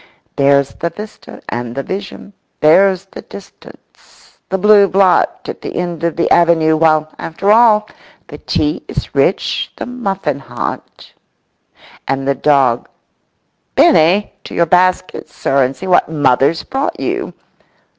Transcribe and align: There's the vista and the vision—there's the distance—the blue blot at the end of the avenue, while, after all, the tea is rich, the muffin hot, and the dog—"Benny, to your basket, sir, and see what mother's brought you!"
There's 0.35 0.73
the 0.73 0.89
vista 0.89 1.43
and 1.47 1.75
the 1.75 1.83
vision—there's 1.83 3.05
the 3.11 3.21
distance—the 3.21 4.57
blue 4.57 4.87
blot 4.87 5.47
at 5.47 5.61
the 5.61 5.75
end 5.75 6.03
of 6.03 6.15
the 6.15 6.27
avenue, 6.31 6.75
while, 6.75 7.13
after 7.19 7.51
all, 7.51 7.87
the 8.25 8.39
tea 8.39 8.81
is 8.87 9.13
rich, 9.13 9.71
the 9.75 9.85
muffin 9.85 10.39
hot, 10.39 11.13
and 12.07 12.27
the 12.27 12.33
dog—"Benny, 12.33 14.33
to 14.45 14.55
your 14.55 14.65
basket, 14.65 15.29
sir, 15.29 15.63
and 15.63 15.75
see 15.75 15.85
what 15.85 16.09
mother's 16.09 16.63
brought 16.63 16.99
you!" 16.99 17.35